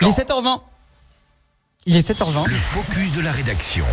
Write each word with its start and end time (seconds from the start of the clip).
Il 0.00 0.08
est 0.08 0.10
7h20. 0.10 0.60
Il 1.86 1.96
est 1.96 2.08
7h20. 2.08 2.48
Le 2.48 2.56
focus 2.56 3.12
de 3.12 3.20
la 3.20 3.32
rédaction. 3.32 3.84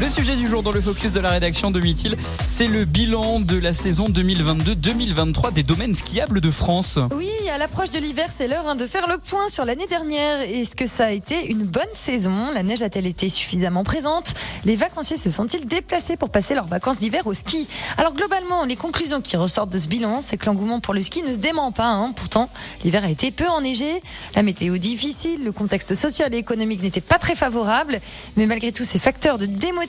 Le 0.00 0.08
sujet 0.08 0.36
du 0.36 0.46
jour 0.46 0.62
dans 0.62 0.70
le 0.70 0.80
focus 0.80 1.10
de 1.10 1.18
la 1.18 1.30
rédaction 1.30 1.72
de 1.72 1.80
Mithil, 1.80 2.16
c'est 2.46 2.68
le 2.68 2.84
bilan 2.84 3.40
de 3.40 3.58
la 3.58 3.74
saison 3.74 4.06
2022-2023 4.08 5.52
des 5.52 5.64
domaines 5.64 5.94
skiables 5.94 6.40
de 6.40 6.50
France. 6.52 7.00
Oui, 7.16 7.28
à 7.52 7.58
l'approche 7.58 7.90
de 7.90 7.98
l'hiver, 7.98 8.28
c'est 8.34 8.46
l'heure 8.46 8.68
hein, 8.68 8.76
de 8.76 8.86
faire 8.86 9.08
le 9.08 9.18
point 9.18 9.48
sur 9.48 9.64
l'année 9.64 9.88
dernière. 9.88 10.42
Est-ce 10.42 10.76
que 10.76 10.86
ça 10.86 11.06
a 11.06 11.10
été 11.10 11.46
une 11.50 11.64
bonne 11.64 11.82
saison? 11.94 12.52
La 12.54 12.62
neige 12.62 12.80
a-t-elle 12.82 13.08
été 13.08 13.28
suffisamment 13.28 13.82
présente? 13.82 14.34
Les 14.64 14.76
vacanciers 14.76 15.16
se 15.16 15.32
sont-ils 15.32 15.66
déplacés 15.66 16.16
pour 16.16 16.30
passer 16.30 16.54
leurs 16.54 16.68
vacances 16.68 16.98
d'hiver 16.98 17.26
au 17.26 17.34
ski? 17.34 17.66
Alors 17.96 18.14
globalement, 18.14 18.64
les 18.64 18.76
conclusions 18.76 19.20
qui 19.20 19.36
ressortent 19.36 19.70
de 19.70 19.78
ce 19.78 19.88
bilan, 19.88 20.20
c'est 20.20 20.36
que 20.36 20.46
l'engouement 20.46 20.78
pour 20.78 20.94
le 20.94 21.02
ski 21.02 21.22
ne 21.22 21.32
se 21.32 21.38
dément 21.38 21.72
pas. 21.72 21.88
hein. 21.88 22.12
Pourtant, 22.14 22.48
l'hiver 22.84 23.02
a 23.04 23.10
été 23.10 23.32
peu 23.32 23.48
enneigé, 23.48 24.00
la 24.36 24.44
météo 24.44 24.78
difficile, 24.78 25.42
le 25.44 25.50
contexte 25.50 25.96
social 25.96 26.32
et 26.34 26.38
économique 26.38 26.82
n'était 26.82 27.00
pas 27.00 27.18
très 27.18 27.34
favorable. 27.34 28.00
Mais 28.36 28.46
malgré 28.46 28.70
tous 28.70 28.84
ces 28.84 29.00
facteurs 29.00 29.38
de 29.38 29.46
démotivation, 29.46 29.87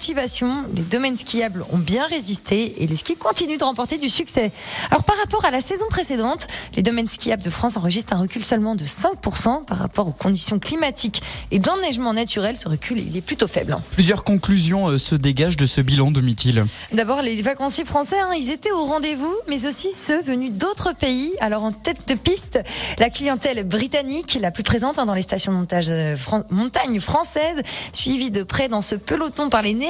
les 0.73 0.81
domaines 0.83 1.17
skiables 1.17 1.65
ont 1.71 1.77
bien 1.77 2.05
résisté 2.05 2.81
et 2.83 2.87
le 2.87 2.95
ski 2.95 3.15
continue 3.15 3.57
de 3.57 3.63
remporter 3.63 3.97
du 3.97 4.07
succès. 4.09 4.51
Alors 4.91 5.03
par 5.03 5.17
rapport 5.17 5.43
à 5.45 5.51
la 5.51 5.59
saison 5.61 5.85
précédente, 5.89 6.47
les 6.75 6.81
domaines 6.81 7.07
skiables 7.09 7.43
de 7.43 7.49
France 7.49 7.75
enregistrent 7.77 8.13
un 8.13 8.19
recul 8.19 8.43
seulement 8.43 8.75
de 8.75 8.85
5% 8.85 9.65
par 9.65 9.77
rapport 9.77 10.07
aux 10.07 10.11
conditions 10.13 10.57
climatiques 10.59 11.21
et 11.51 11.59
d'enneigement 11.59 12.13
naturel. 12.13 12.55
Ce 12.57 12.67
recul 12.69 12.97
il 12.99 13.15
est 13.17 13.21
plutôt 13.21 13.47
faible. 13.47 13.75
Plusieurs 13.91 14.23
conclusions 14.23 14.87
euh, 14.87 14.97
se 14.97 15.15
dégagent 15.15 15.57
de 15.57 15.65
ce 15.65 15.81
bilan 15.81 16.11
de 16.11 16.21
Mithil. 16.21 16.63
D'abord, 16.93 17.21
les 17.21 17.41
vacanciers 17.41 17.85
français, 17.85 18.19
hein, 18.19 18.31
ils 18.37 18.51
étaient 18.51 18.71
au 18.71 18.85
rendez-vous, 18.85 19.35
mais 19.47 19.65
aussi 19.67 19.91
ceux 19.91 20.21
venus 20.21 20.51
d'autres 20.53 20.93
pays. 20.95 21.33
Alors 21.41 21.63
en 21.63 21.71
tête 21.71 22.07
de 22.07 22.15
piste, 22.15 22.59
la 22.99 23.09
clientèle 23.09 23.63
britannique, 23.65 24.37
la 24.39 24.51
plus 24.51 24.63
présente 24.63 24.97
hein, 24.97 25.05
dans 25.05 25.13
les 25.13 25.21
stations 25.21 25.51
de 25.51 25.57
montage 25.57 25.87
euh, 25.89 26.15
fran- 26.15 26.43
montagne 26.49 26.99
françaises, 27.01 27.61
suivie 27.91 28.31
de 28.31 28.43
près 28.43 28.69
dans 28.69 28.81
ce 28.81 28.95
peloton 28.95 29.49
par 29.49 29.61
les 29.61 29.73
Néerlandais, 29.73 29.88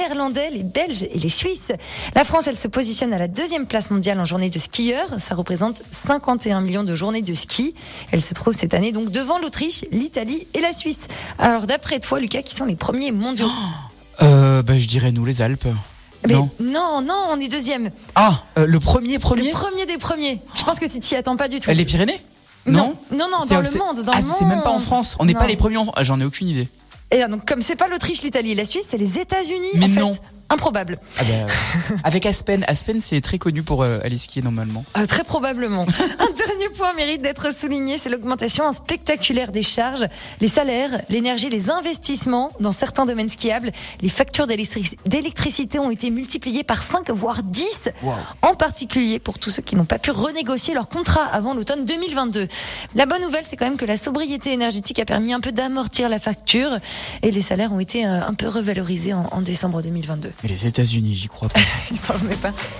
les 0.52 0.62
Belges 0.62 1.02
et 1.02 1.18
les 1.18 1.28
Suisses. 1.28 1.72
La 2.14 2.24
France, 2.24 2.46
elle 2.46 2.56
se 2.56 2.68
positionne 2.68 3.12
à 3.12 3.18
la 3.18 3.28
deuxième 3.28 3.66
place 3.66 3.90
mondiale 3.90 4.18
en 4.20 4.24
journée 4.24 4.50
de 4.50 4.58
skieurs. 4.58 5.08
Ça 5.18 5.34
représente 5.34 5.82
51 5.92 6.60
millions 6.60 6.84
de 6.84 6.94
journées 6.94 7.22
de 7.22 7.34
ski. 7.34 7.74
Elle 8.12 8.20
se 8.22 8.34
trouve 8.34 8.54
cette 8.54 8.74
année 8.74 8.92
donc 8.92 9.10
devant 9.10 9.38
l'Autriche, 9.38 9.84
l'Italie 9.92 10.46
et 10.54 10.60
la 10.60 10.72
Suisse. 10.72 11.06
Alors 11.38 11.66
d'après 11.66 12.00
toi, 12.00 12.20
Lucas, 12.20 12.42
qui 12.42 12.54
sont 12.54 12.64
les 12.64 12.76
premiers 12.76 13.12
mondiaux? 13.12 13.50
Euh, 14.22 14.62
bah, 14.62 14.78
je 14.78 14.86
dirais 14.86 15.12
nous 15.12 15.24
les 15.24 15.42
Alpes. 15.42 15.66
Mais 16.26 16.34
Non. 16.34 16.50
non, 16.60 17.00
non, 17.02 17.26
on 17.30 17.40
est 17.40 17.48
deuxième. 17.48 17.90
Ah, 18.14 18.42
euh, 18.58 18.66
le 18.66 18.78
premier 18.80 19.18
premier 19.18 19.48
Le 19.48 19.50
premier 19.52 19.86
des 19.86 19.96
premiers. 19.96 20.40
Je 20.54 20.62
pense 20.64 20.78
que 20.78 20.84
tu 20.86 20.98
t'y 20.98 21.16
attends 21.16 21.36
pas 21.36 21.48
du 21.48 21.60
tout. 21.60 21.70
Euh, 21.70 21.74
Les 21.74 21.84
Pyrénées? 21.86 22.20
Non, 22.66 22.94
non, 23.10 23.26
non, 23.30 23.38
C'est- 23.42 23.54
dans 23.54 23.60
le 23.60 23.70
monde, 23.78 24.04
dans 24.04 24.12
ah, 24.12 24.18
c'est 24.38 24.44
même 24.44 24.62
pas 24.62 24.70
en 24.70 24.78
France. 24.78 25.16
On 25.18 25.24
n'est 25.24 25.32
pas 25.32 25.40
Non. 25.42 25.46
les 25.48 25.56
premiers 25.56 25.78
en 25.78 25.84
France. 25.84 25.94
Ah, 25.98 26.04
J'en 26.04 26.20
ai 26.20 26.24
aucune 26.24 26.48
idée. 26.48 26.68
Et 27.10 27.26
donc, 27.26 27.44
comme 27.44 27.60
c'est 27.60 27.76
pas 27.76 27.88
l'Autriche, 27.88 28.22
l'Italie 28.22 28.52
et 28.52 28.54
la 28.54 28.64
Suisse, 28.64 28.86
c'est 28.88 28.96
les 28.96 29.18
États-Unis. 29.18 29.68
Mais 29.76 30.02
en 30.02 30.12
fait. 30.12 30.20
Improbable. 30.50 30.98
Ah 31.18 31.22
euh, 31.30 31.46
avec 32.04 32.26
Aspen. 32.26 32.64
Aspen, 32.68 33.00
c'est 33.00 33.20
très 33.20 33.38
connu 33.38 33.62
pour 33.62 33.82
euh, 33.82 34.00
aller 34.02 34.18
skier 34.18 34.42
normalement. 34.42 34.84
Euh, 34.98 35.06
très 35.06 35.24
probablement. 35.24 35.82
Un 36.18 36.46
dernier 36.46 36.68
point 36.76 36.92
mérite 36.94 37.22
d'être 37.22 37.54
souligné, 37.56 37.98
c'est 37.98 38.08
l'augmentation 38.08 38.70
spectaculaire 38.72 39.52
des 39.52 39.62
charges, 39.62 40.04
les 40.40 40.48
salaires, 40.48 40.90
l'énergie, 41.08 41.48
les 41.48 41.70
investissements 41.70 42.50
dans 42.60 42.72
certains 42.72 43.06
domaines 43.06 43.28
skiables. 43.28 43.70
Les 44.02 44.08
factures 44.08 44.46
d'électric- 44.46 44.98
d'électricité 45.06 45.78
ont 45.78 45.90
été 45.90 46.10
multipliées 46.10 46.64
par 46.64 46.82
5 46.82 47.10
voire 47.10 47.42
10, 47.42 47.88
en 48.42 48.54
particulier 48.54 49.18
pour 49.20 49.38
tous 49.38 49.50
ceux 49.50 49.62
qui 49.62 49.76
n'ont 49.76 49.84
pas 49.84 49.98
pu 49.98 50.10
renégocier 50.10 50.74
leur 50.74 50.88
contrat 50.88 51.24
avant 51.26 51.54
l'automne 51.54 51.84
2022. 51.84 52.48
La 52.96 53.06
bonne 53.06 53.22
nouvelle, 53.22 53.44
c'est 53.44 53.56
quand 53.56 53.66
même 53.66 53.76
que 53.76 53.84
la 53.84 53.96
sobriété 53.96 54.52
énergétique 54.52 54.98
a 54.98 55.04
permis 55.04 55.32
un 55.32 55.40
peu 55.40 55.52
d'amortir 55.52 56.08
la 56.08 56.18
facture 56.18 56.78
et 57.22 57.30
les 57.30 57.40
salaires 57.40 57.72
ont 57.72 57.80
été 57.80 58.04
euh, 58.04 58.20
un 58.26 58.34
peu 58.34 58.48
revalorisés 58.48 59.14
en, 59.14 59.26
en 59.30 59.42
décembre 59.42 59.80
2022. 59.82 60.32
Mais 60.42 60.48
les 60.48 60.66
États-Unis, 60.66 61.14
j'y 61.14 61.28
crois 61.28 61.48
pas. 61.48 61.60
Il 61.90 61.98
s'en 61.98 62.14
remet 62.14 62.36
pas. 62.36 62.52